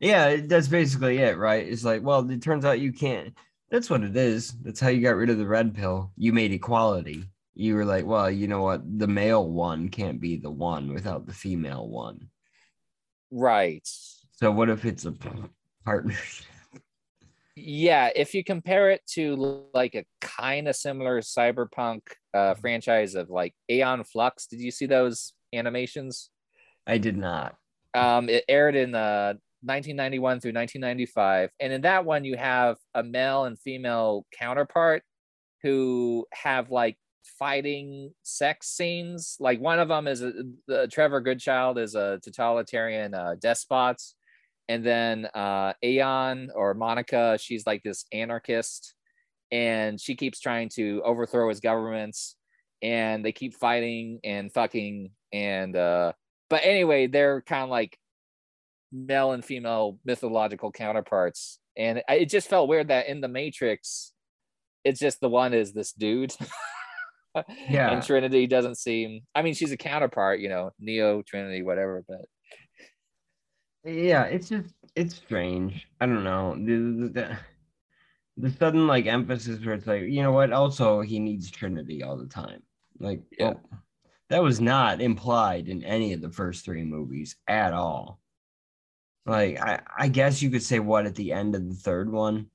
[0.00, 1.66] Yeah, that's basically it, right?
[1.66, 3.34] It's like, well, it turns out you can't.
[3.70, 4.52] That's what it is.
[4.62, 6.12] That's how you got rid of the red pill.
[6.16, 7.24] You made equality.
[7.54, 8.82] You were like, well, you know what?
[8.98, 12.28] The male one can't be the one without the female one.
[13.30, 13.86] Right.
[14.32, 15.14] So what if it's a
[15.84, 16.46] partnership?
[17.60, 22.02] yeah if you compare it to like a kind of similar cyberpunk
[22.34, 26.30] uh franchise of like aeon flux did you see those animations
[26.86, 27.56] I did not.
[27.94, 33.02] um it aired in uh 1991 through 1995 and in that one you have a
[33.02, 35.02] male and female counterpart
[35.62, 36.96] who have like
[37.38, 39.36] fighting sex scenes.
[39.40, 40.32] Like one of them is a,
[40.66, 44.02] the trevor goodchild is a totalitarian uh, despot.
[44.70, 48.94] And then uh aeon or monica she's like this anarchist.
[49.50, 52.36] And she keeps trying to overthrow his governments.
[52.82, 55.10] And they keep fighting and fucking.
[55.32, 56.12] And uh
[56.50, 57.98] but anyway they're kind of like
[58.92, 64.12] male and female mythological counterparts, and I- it just felt weird that in the Matrix,
[64.84, 66.34] it's just the one is this dude.
[67.68, 67.92] Yeah.
[67.92, 69.20] and Trinity doesn't seem.
[69.32, 72.04] I mean, she's a counterpart, you know, Neo, Trinity, whatever.
[72.08, 72.24] But
[73.84, 75.86] Yeah, it's just it's strange.
[76.00, 76.54] I don't know.
[76.56, 77.38] The, the,
[78.48, 80.52] the, sudden like emphasis where it's like, you know what?
[80.52, 82.62] Also, he needs Trinity all the time.
[82.98, 83.50] Like, Yeah.
[83.50, 83.60] well,
[84.30, 88.20] that was not implied in any of the first three movies at all.
[89.28, 92.46] Like, I, I guess you could say what at the end of the third one,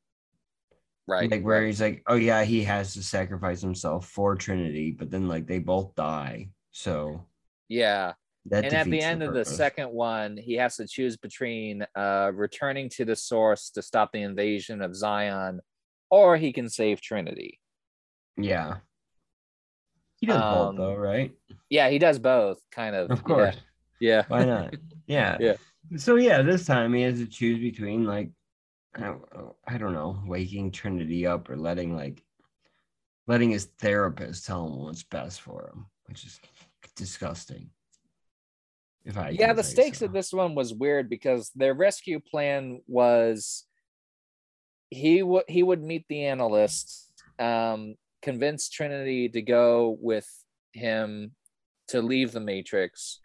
[1.07, 5.12] right, like where he's like, oh yeah, he has to sacrifice himself for Trinity, but
[5.12, 6.49] then like they both die.
[6.71, 7.27] So
[7.69, 8.13] yeah.
[8.47, 12.31] that and at the end of the second one, he has to choose between uh,
[12.33, 15.62] returning to the source to stop the invasion of Zion,
[16.09, 17.59] or he can save Trinity.
[18.38, 18.77] yeah.
[20.19, 21.31] He does Um, both though, right?
[21.69, 23.12] Yeah, he does both, kind of.
[23.12, 23.57] Of yeah, course.
[23.99, 24.23] Yeah.
[24.29, 24.73] Why not?
[25.05, 25.36] Yeah.
[25.38, 25.55] Yeah.
[25.97, 28.31] So yeah, this time he has to choose between like
[28.95, 29.23] I don't,
[29.67, 32.23] I don't know, waking Trinity up or letting like
[33.27, 36.39] letting his therapist tell him what's best for him, which is
[36.95, 37.69] disgusting.
[39.05, 40.05] If I yeah the stakes so.
[40.05, 43.65] of this one was weird because their rescue plan was
[44.89, 50.27] he would he would meet the analyst um convince trinity to go with
[50.71, 51.31] him
[51.89, 53.19] to leave the matrix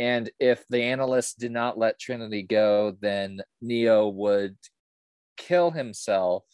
[0.00, 4.56] and if the analyst did not let trinity go then neo would
[5.36, 6.44] kill himself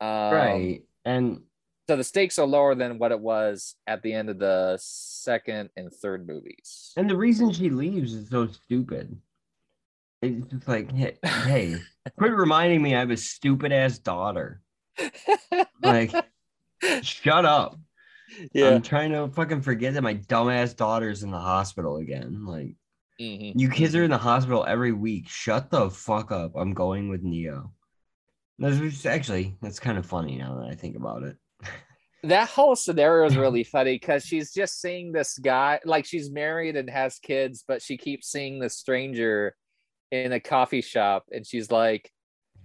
[0.00, 0.82] um, right.
[1.04, 1.42] And
[1.88, 5.70] so the stakes are lower than what it was at the end of the second
[5.76, 9.16] and third movies and the reason she leaves is so stupid.
[10.22, 11.76] It's just like, hey, hey
[12.18, 14.62] quit reminding me I have a stupid ass daughter.
[15.82, 16.12] Like,
[17.02, 17.78] shut up.
[18.52, 22.44] Yeah I'm trying to fucking forget that my dumbass daughter's in the hospital again.
[22.46, 22.74] Like,
[23.20, 23.52] Mhm.
[23.54, 25.28] you kids are in the hospital every week.
[25.28, 26.52] Shut the fuck up.
[26.56, 27.72] I'm going with Neo.
[28.58, 31.36] That's actually that's kind of funny now that I think about it.
[32.22, 36.76] that whole scenario is really funny because she's just seeing this guy like she's married
[36.76, 39.56] and has kids but she keeps seeing this stranger
[40.10, 42.10] in a coffee shop and she's like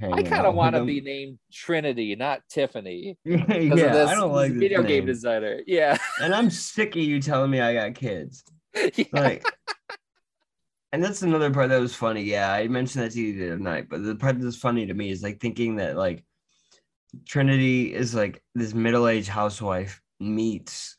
[0.02, 4.10] i kind of want to be named trinity not tiffany yeah, because yeah, of this,
[4.10, 7.62] I don't like video this game designer yeah, and I'm sick of you telling me
[7.62, 8.44] I got kids.
[8.96, 9.06] yeah.
[9.12, 9.46] Like,
[10.92, 12.24] and that's another part that was funny.
[12.24, 14.94] Yeah, I mentioned that to you the other night, but the part that's funny to
[14.94, 16.24] me is like thinking that like
[17.28, 20.98] Trinity is like this middle-aged housewife meets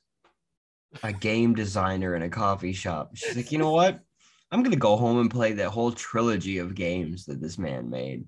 [1.02, 3.10] a game designer in a coffee shop.
[3.14, 4.00] She's like, you know what?
[4.50, 8.24] I'm gonna go home and play that whole trilogy of games that this man made.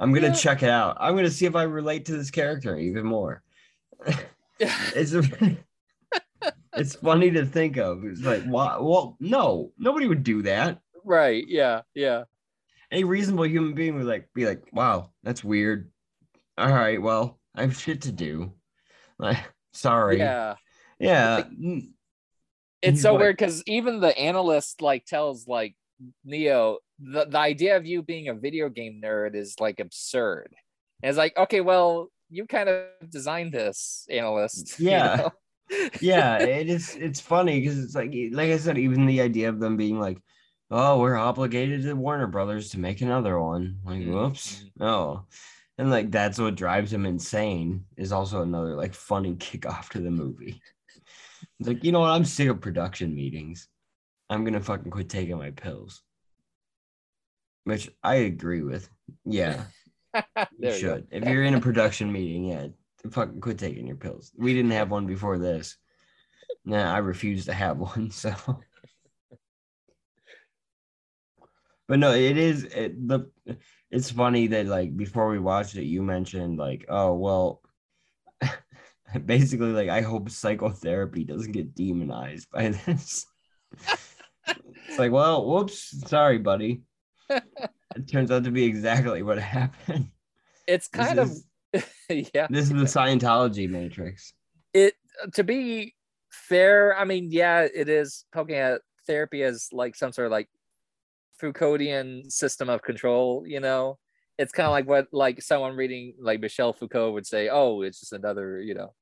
[0.00, 0.34] I'm gonna yeah.
[0.34, 0.96] check it out.
[1.00, 3.42] I'm gonna see if I relate to this character even more.
[4.60, 5.12] it's
[6.76, 8.04] it's funny to think of.
[8.04, 8.76] It's like, why?
[8.78, 10.80] Well, no, nobody would do that.
[11.04, 12.24] right yeah yeah
[12.90, 15.90] Any reasonable human being would like be like, wow, that's weird.
[16.58, 18.52] All right, well, I have shit to do.
[19.18, 19.38] Like,
[19.72, 20.18] sorry.
[20.18, 20.54] yeah
[20.98, 21.36] Yeah.
[21.36, 21.88] Like- mm,
[22.82, 25.74] it's so like- weird because even the analyst like tells like
[26.24, 30.54] neo the, the idea of you being a video game nerd is like absurd
[31.02, 35.16] and it's like okay well you kind of designed this analyst you Yeah.
[35.16, 35.30] know?
[36.00, 36.96] yeah, it is.
[36.96, 40.18] It's funny because it's like, like I said, even the idea of them being like,
[40.70, 44.82] "Oh, we're obligated to Warner Brothers to make another one." Like, Mhm, whoops, mhm.
[44.86, 45.26] oh,
[45.78, 47.86] and like that's what drives him insane.
[47.96, 50.62] Is also another like funny kickoff to the movie.
[51.60, 52.10] It's like, you know what?
[52.10, 53.68] I'm sick of production meetings.
[54.30, 56.02] I'm gonna fucking quit taking my pills.
[57.64, 58.88] Which I agree with.
[59.24, 59.64] Yeah,
[60.14, 60.22] you
[60.58, 61.06] There you should.
[61.10, 62.68] If you're in a production meeting, yeah,
[63.10, 64.32] fucking quit taking your pills.
[64.36, 65.76] We didn't have one before this.
[66.64, 68.10] Nah, I refuse to have one.
[68.10, 68.34] So,
[71.88, 73.30] but no, it is it, the.
[73.90, 77.62] It's funny that like before we watched it, you mentioned like, oh well,
[79.24, 83.26] basically like I hope psychotherapy doesn't get demonized by this.
[84.46, 86.82] it's like, well, whoops, sorry, buddy.
[87.96, 90.08] It turns out to be exactly what happened.
[90.66, 91.44] it's This kind of is-
[92.34, 94.32] yeah This is the Scientology matrix.
[94.72, 94.94] it
[95.34, 95.94] to be
[96.30, 100.48] fair i mean yeah it is poking at therapy as like some sort of like
[101.40, 103.98] foucauldian system of control you know
[104.38, 108.00] it's kind of like what like someone reading like michel foucault would say oh it's
[108.00, 108.92] just another you know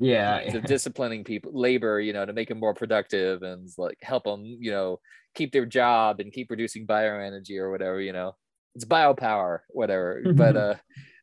[0.00, 0.50] Yeah.
[0.66, 4.70] disciplining people labor you know to make them more productive and like help them you
[4.72, 4.98] know
[5.34, 8.34] keep their job and keep producing bioenergy or whatever you know
[8.74, 10.74] it's biopower whatever but uh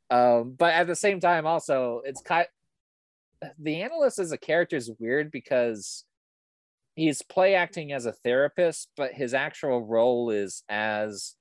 [0.09, 2.47] um but at the same time also it's kind
[3.57, 6.05] the analyst as a character is weird because
[6.95, 11.35] he's play acting as a therapist, but his actual role is as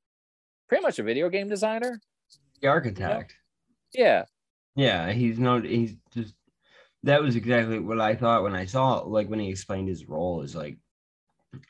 [0.68, 2.00] pretty much a video game designer.
[2.62, 3.34] The architect.
[3.92, 4.24] Yeah.
[4.76, 5.64] Yeah, he's not.
[5.64, 6.34] He's just.
[7.04, 10.42] That was exactly what I thought when I saw, like, when he explained his role.
[10.42, 10.78] Is like,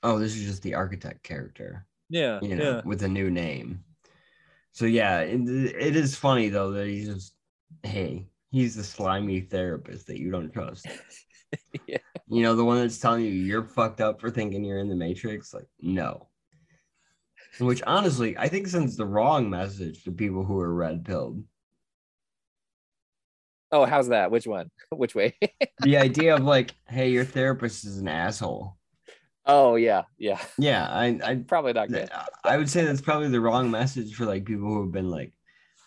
[0.02, 2.38] oh, this is just the architect character, Yeah.
[2.42, 3.84] you know, with a new name.
[4.72, 7.34] So yeah, it, it is funny though that he's just,
[7.82, 10.86] hey, he's the slimy therapist that you don't trust.
[11.86, 11.96] Yeah.
[12.26, 14.94] You know, the one that's telling you you're fucked up for thinking you're in the
[14.94, 15.54] Matrix.
[15.54, 16.28] Like, no.
[17.58, 21.42] Which honestly, I think sends the wrong message to people who are red pilled.
[23.70, 24.30] Oh, how's that?
[24.30, 24.70] Which one?
[24.90, 25.36] Which way?
[25.80, 28.76] the idea of like, hey, your therapist is an asshole.
[29.48, 30.40] Oh yeah, yeah.
[30.58, 32.08] Yeah, I, I, Probably not good.
[32.44, 35.32] I would say that's probably the wrong message for like people who have been like,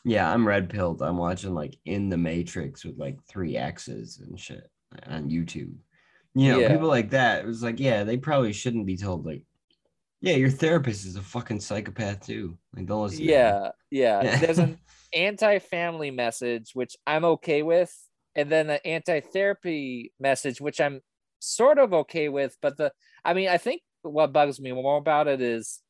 [0.04, 1.02] yeah, I'm red pilled.
[1.02, 4.70] I'm watching like In the Matrix with like three X's and shit
[5.08, 5.74] on YouTube.
[6.34, 6.72] You know, Yeah.
[6.72, 7.44] people like that.
[7.44, 9.44] It was like, yeah, they probably shouldn't be told like,
[10.22, 12.58] yeah, your therapist is a fucking psychopath too.
[12.76, 13.24] Like, don't listen.
[13.24, 14.24] Yeah, yeah.
[14.24, 14.38] Yeah.
[14.38, 14.78] There's an
[15.16, 17.92] anti-family message which I'm okay with,
[18.36, 21.02] and then the anti-therapy message which I'm
[21.40, 22.56] sort of okay with.
[22.62, 22.92] But the,
[23.24, 25.82] I mean, I think what bugs me more about it is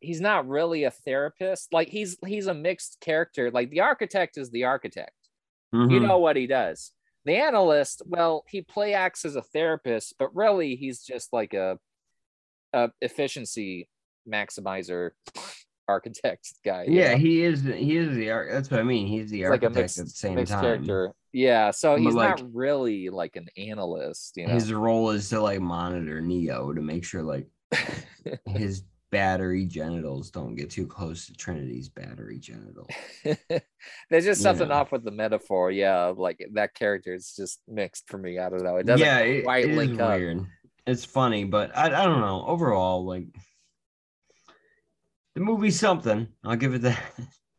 [0.00, 1.72] he's not really a therapist.
[1.72, 3.50] Like he's he's a mixed character.
[3.50, 5.12] Like the architect is the architect.
[5.72, 6.06] You Mhm.
[6.06, 6.92] know what he does.
[7.24, 11.78] The analyst, well, he play acts as a therapist, but really he's just like a,
[12.72, 13.88] a efficiency
[14.28, 15.12] maximizer
[15.88, 16.84] architect guy.
[16.88, 17.16] yeah, know?
[17.18, 17.62] he is.
[17.62, 18.48] He is the arch.
[18.52, 19.06] That's what I mean.
[19.06, 20.62] He's the like a architect mixed, at the same mixed time.
[20.62, 21.14] character.
[21.34, 24.54] Yeah, so he's like- not really like an analyst, you know.
[24.54, 27.48] His role is to like monitor Neo to make sure like
[28.46, 32.86] his battery genitals don't get too close to Trinity's battery genitals.
[34.10, 34.76] There's just something Yeah.
[34.76, 35.72] off with the metaphor.
[35.72, 38.38] Yeah, like that character is just mixed for me.
[38.38, 38.76] I don't know.
[38.76, 40.16] It doesn't yeah, it, quite it link up.
[40.16, 40.46] weird.
[40.86, 42.44] It's funny, but I, I don't know.
[42.46, 43.26] Overall, like
[45.34, 46.28] the movie's something.
[46.44, 47.02] I'll give it that.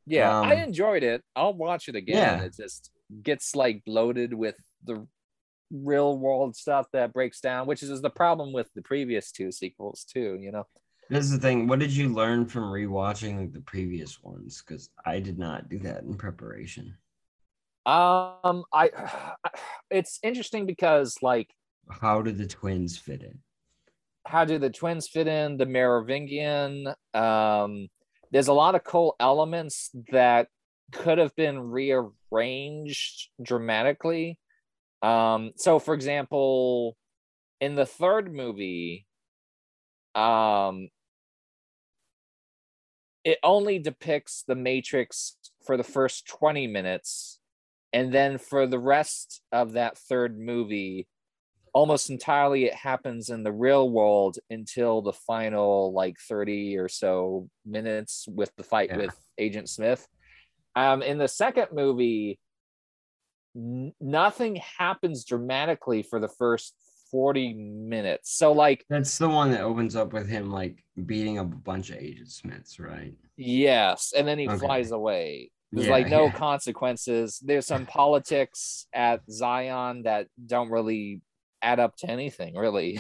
[0.06, 1.24] Yeah, I Um, enjoyed it.
[1.36, 2.16] I'll watch it again.
[2.16, 2.44] Yeah.
[2.46, 2.92] It just
[3.24, 5.08] gets like bloated with the
[5.72, 10.06] real world stuff that breaks down, which is the problem with the previous two sequels
[10.12, 10.38] too.
[10.40, 10.68] You know.
[11.10, 11.68] This is the thing.
[11.68, 14.64] What did you learn from rewatching like the previous ones?
[14.66, 16.98] Because I did not do that in preparation.
[17.86, 18.90] Um, I.
[19.92, 21.50] It's interesting because like
[21.90, 23.40] How do the twins fit in?
[24.26, 26.88] how do the twins fit in the Merovingian?
[27.14, 27.88] Um,
[28.32, 30.48] there's a lot of cool elements that
[30.92, 34.38] could have been rearranged dramatically.
[35.02, 36.96] Um, so, for example,
[37.60, 39.06] in the third movie,
[40.14, 40.90] um,
[43.24, 47.40] it only depicts the Matrix for the first 20 minutes.
[47.92, 51.08] And then for the rest of that third movie,
[51.74, 57.50] almost entirely it happens in the real world until the final like 30 or so
[57.66, 58.98] minutes with the fight Yeah.
[58.98, 60.08] with Agent Smith.
[60.76, 62.40] Um, in the second movie,
[63.56, 66.74] n- nothing happens dramatically for the first
[67.12, 68.36] 40 minutes.
[68.36, 71.90] So, like, That's the one that opens up with him like beating up a bunch
[71.92, 73.14] of Agent Smiths, right?
[73.38, 74.58] yes, and then he Okay.
[74.58, 75.52] flies away.
[75.72, 76.32] There's Yeah, like no yeah.
[76.34, 77.40] consequences.
[77.44, 81.22] There's some politics at Zion that don't really
[81.62, 83.00] add up to anything, really.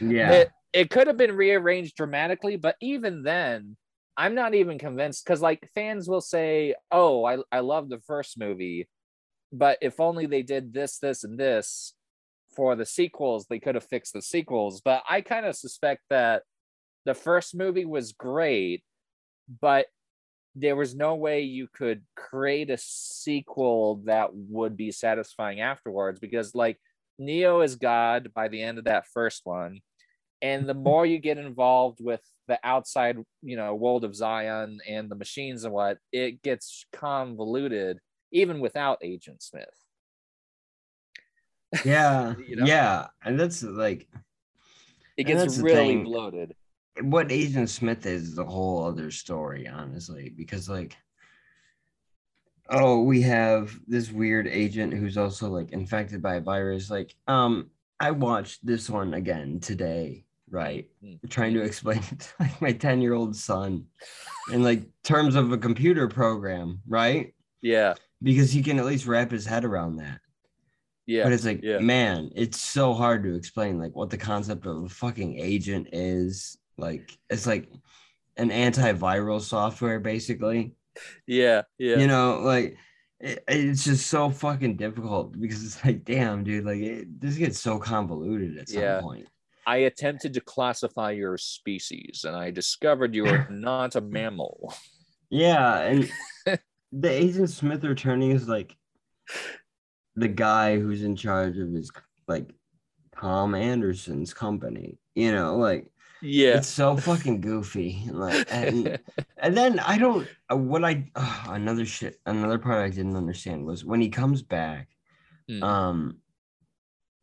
[0.00, 0.32] Yeah.
[0.32, 3.76] it, it could have been rearranged dramatically, but even then,
[4.16, 8.38] I'm not even convinced because like fans will say, Oh, I, I love the first
[8.38, 8.88] movie,
[9.52, 11.94] but if only they did this, this, and this
[12.54, 14.80] for the sequels, they could have fixed the sequels.
[14.80, 16.42] But I kind of suspect that
[17.04, 18.82] the first movie was great,
[19.60, 19.86] but
[20.54, 26.54] there was no way you could create a sequel that would be satisfying afterwards because
[26.54, 26.78] like
[27.18, 29.80] Neo is God by the end of that first one.
[30.42, 35.10] And the more you get involved with the outside, you know, world of Zion and
[35.10, 37.98] the machines and what, it gets convoluted
[38.32, 39.64] even without Agent Smith.
[41.84, 42.34] yeah.
[42.46, 42.66] You know?
[42.66, 43.06] Yeah.
[43.24, 44.08] And that's like
[45.16, 46.54] It gets really bloated.
[47.00, 50.96] what Agent Smith is is a whole other story, honestly, because like
[52.68, 56.90] oh, we have this weird agent who's also like infected by a virus.
[56.90, 60.86] Like, um, I watched this one again today, right?
[61.04, 61.18] Mm.
[61.30, 63.86] Trying to explain it to like my 10-year-old son
[64.52, 67.34] in like terms of a computer program, right?
[67.62, 67.94] Yeah.
[68.22, 70.20] Because he can at least wrap his head around that.
[71.06, 71.24] Yeah.
[71.24, 71.78] But it's like, yeah.
[71.78, 76.58] man, it's so hard to explain like what the concept of a fucking agent is.
[76.78, 77.70] Like, it's like
[78.36, 80.74] an antiviral software, basically.
[81.26, 81.62] yeah.
[81.78, 81.96] Yeah.
[81.96, 82.76] You know, like
[83.20, 87.58] it- it's just so fucking difficult because it's like, damn, dude, like it, this gets
[87.58, 89.00] so convoluted at some Yeah.
[89.00, 89.26] point.
[89.66, 94.72] I attempted to classify your species and I discovered you are not a mammal.
[95.28, 96.10] Yeah, and
[96.92, 98.76] the Agent Smith returning is like
[100.14, 101.90] the guy who's in charge of his
[102.28, 102.48] like
[103.18, 104.98] Tom Anderson's company.
[105.14, 105.90] You know, like
[106.22, 106.58] Yeah.
[106.58, 108.02] it's so fucking goofy.
[108.10, 108.98] Like, and
[109.38, 110.28] and then I don't.
[110.50, 112.20] uh, What I uh, another shit.
[112.26, 114.88] Another part I didn't understand was when he comes back.
[115.48, 115.62] Hmm.
[115.62, 116.16] Um,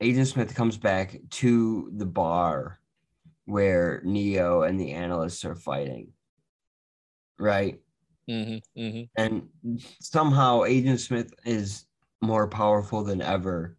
[0.04, 2.80] Agent Smith comes back to the bar
[3.46, 6.14] where Neo and the analysts are fighting.
[7.40, 7.80] Right
[8.28, 9.50] hmm hmm and
[10.00, 11.86] somehow Agent Smith is
[12.22, 13.76] more powerful than ever,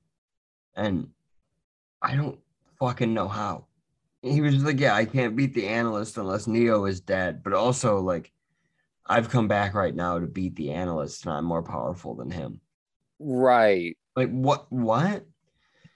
[0.77, 1.09] and
[2.03, 2.39] I don't
[2.79, 3.67] fucking know how.
[4.23, 8.01] He was like, "Yeah, I can't beat the analyst unless Neo is dead," but also
[8.01, 8.33] like,
[9.07, 12.61] I've come back right now to beat the analyst, and I'm more powerful than him.
[13.19, 13.97] Right.
[14.17, 14.71] Like, what?
[14.71, 15.25] What?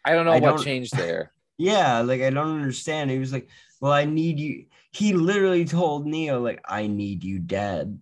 [0.08, 1.32] I don't know I what don't- changed there.
[1.60, 3.10] Yeah, like I don't understand.
[3.10, 3.48] He was like,
[3.80, 7.98] "Well, I need you." He literally told Neo, "Like, I need you dead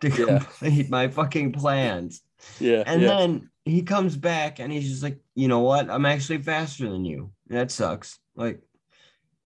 [0.00, 0.38] to Yeah.
[0.38, 2.22] complete my fucking plans."
[2.60, 2.84] Yeah.
[2.86, 5.90] And then he comes back and he's just like, you know what?
[5.90, 7.32] I'm actually faster than you.
[7.48, 8.20] That sucks.
[8.36, 8.62] Like,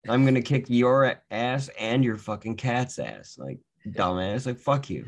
[0.09, 3.37] I'm gonna kick your ass and your fucking cat's ass.
[3.39, 4.45] Like, dumbass.
[4.45, 5.05] Like, fuck you.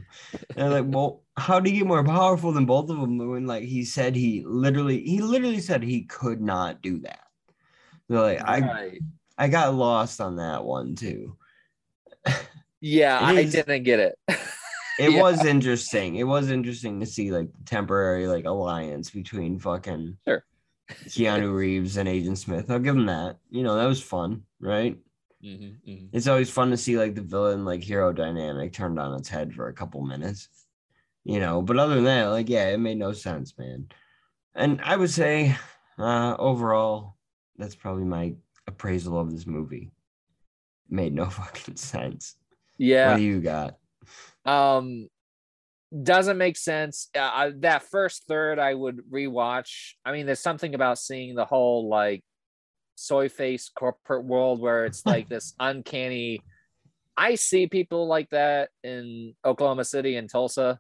[0.56, 3.46] And I'm like, well, how do you get more powerful than both of them when
[3.46, 7.28] like he said he literally he literally said he could not do that.
[8.10, 9.02] So like I Right.
[9.38, 11.38] I got lost on that one too.
[12.82, 14.20] Yeah, I didn't get it.
[15.00, 15.22] It Yeah.
[15.22, 16.16] was interesting.
[16.16, 20.46] It was interesting to see like the temporary like alliance between fucking Sure.
[21.10, 22.72] Keanu Reeves and Agent Smith.
[22.72, 23.40] I'll give him that.
[23.50, 24.98] You know, that was fun, right?
[25.44, 26.10] Mhm, mhm.
[26.14, 29.54] It's always fun to see like the villain like hero dynamic turned on its head
[29.54, 30.48] for a couple minutes.
[31.26, 33.88] You know, but other than that, like yeah, it made no sense, man.
[34.54, 35.58] And I would say
[35.98, 37.18] uh overall,
[37.58, 38.36] that's probably my
[38.68, 39.92] appraisal of this movie.
[40.88, 42.36] Made no fucking sense.
[42.78, 43.12] Yeah.
[43.12, 43.78] What do you got?
[44.46, 45.10] Um
[46.04, 47.10] doesn't make sense.
[47.16, 49.94] Uh, that first third I would rewatch.
[50.04, 52.24] I mean, there's something about seeing the whole like
[52.96, 56.42] soy face corporate world where it's like this uncanny.
[57.18, 60.80] I see people like that in Oklahoma City and Tulsa.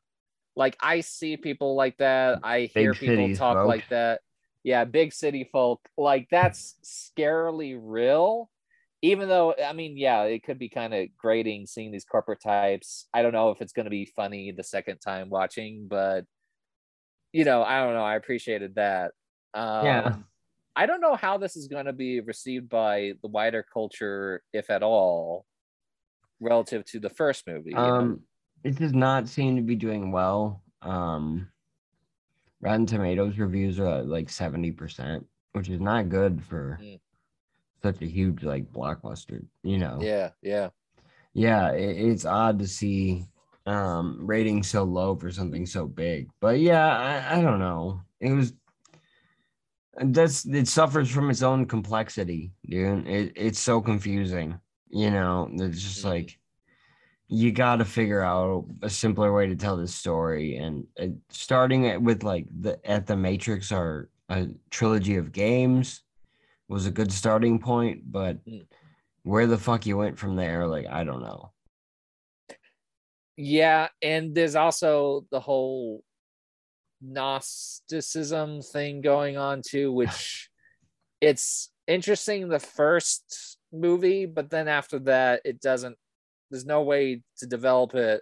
[0.56, 2.40] Like I see people like that.
[2.44, 3.68] I hear Big people talk folk.
[3.68, 4.22] like that.
[4.64, 5.82] Yeah, big city folk.
[5.98, 8.50] Like that's scarily real.
[9.02, 13.08] Even though I mean, yeah, it could be kind of grating seeing these corporate types.
[13.14, 16.26] I don't know if it's going to be funny the second time watching, but
[17.34, 18.04] you know, I don't know.
[18.04, 19.12] I appreciated that.
[19.54, 20.16] Um, Yeah.
[20.78, 24.70] I don't know how this is going to be received by the wider culture, if
[24.70, 25.46] at all,
[26.42, 27.74] relative to the first movie.
[27.74, 28.22] Um,
[28.66, 30.62] it does not seem to be doing well.
[30.82, 31.48] Um,
[32.62, 37.00] Rotten Tomatoes reviews are at like seventy percent, which is not good for Mm.
[37.84, 39.46] such a huge like blockbuster.
[39.64, 40.70] You know, yeah, yeah,
[41.34, 43.26] yeah, it, it's odd to see
[43.68, 46.30] um ratings so low for something so big.
[46.40, 48.02] But yeah, I, I don't know.
[48.20, 48.54] It was
[49.98, 53.08] that's it suffers from its own complexity, dude.
[53.08, 54.60] It, it's so confusing.
[54.90, 56.10] You know, it's just Mhm.
[56.10, 56.40] like
[57.28, 61.86] you got to figure out a simpler way to tell this story and uh, starting
[61.86, 66.02] it with like the Animatrix or a trilogy of games
[66.68, 68.66] was a good starting point but Mm.
[69.24, 71.52] where the fuck you went from there like i don't know
[73.38, 73.90] yeah.
[74.02, 76.04] And there's also the whole
[77.02, 80.50] Gnosticism thing going on too, which
[81.22, 85.98] it's interesting the first movie, but then after that, it doesn't.
[86.52, 88.22] There's no way to develop it.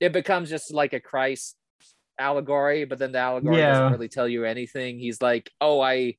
[0.00, 1.56] It becomes just like a Christ
[2.18, 3.68] allegory, but then the allegory Yeah.
[3.72, 4.98] doesn't really tell you anything.
[4.98, 6.16] He's like, "Oh, I,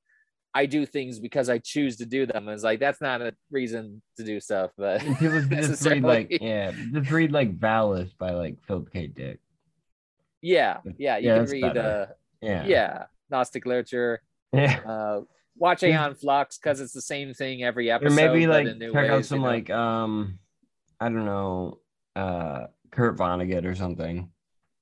[0.53, 3.33] I do things because I choose to do them." And it's like that's not a
[3.51, 8.31] reason to do stuff, but people just read like yeah just read like Valis by
[8.31, 9.39] like philip k dick
[10.41, 12.07] yeah, yeah, you Yeah, can read, better.
[12.09, 14.21] uh, yeah yeah, Gnostic literature.
[14.53, 15.21] yeah Uh,
[15.57, 15.81] watch.
[15.83, 18.15] Aeon Flux because it's the same thing every or episode.
[18.15, 19.49] maybe like check out some you know?
[19.49, 20.37] like um
[20.99, 21.79] i don't know
[22.15, 24.29] uh kurt vonnegut or something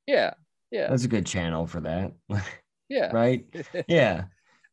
[0.07, 0.35] yeah,
[0.69, 2.13] yeah, that's a good channel for that
[2.89, 3.11] yeah.
[3.11, 3.45] right
[3.87, 4.25] yeah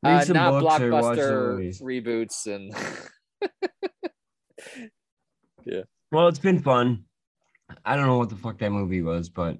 [0.02, 2.74] read Uh, some not books or watch some movies reboots and
[5.64, 5.82] yeah.
[6.10, 7.04] Well, it's been fun.
[7.84, 9.58] I don't know what the fuck that movie was, but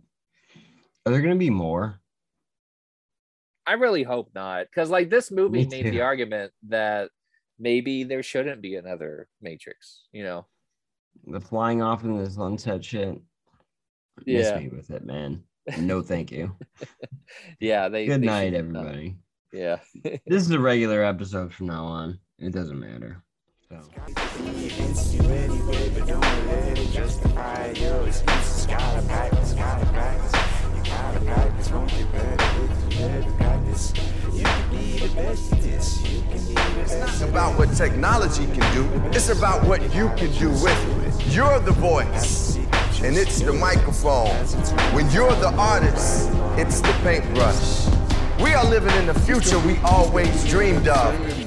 [1.07, 2.01] are there gonna be more?
[3.67, 7.11] I really hope not because like this movie made the argument that
[7.59, 10.03] maybe there shouldn't be another Matrix.
[10.13, 10.47] You know?
[11.27, 13.21] The flying off in the sunset shit.
[14.27, 14.59] Miss Yeah.
[14.59, 15.43] me with it, man.
[15.79, 16.57] No, thank you.
[17.61, 18.07] Yeah, they.
[18.07, 19.17] Good they night, should- everybody.
[19.53, 19.79] Yeah.
[20.03, 22.19] This is a regular episode from now on.
[22.39, 23.23] It doesn't matter.
[23.69, 23.81] So.
[35.15, 38.89] It's not about what technology can do.
[39.11, 41.35] It's about what you can do with it.
[41.35, 42.57] You're the voice,
[43.03, 44.31] and it's the microphone.
[44.95, 47.89] When you're the artist, it's the paintbrush.
[48.43, 51.42] We are living in the future we always dreamed of.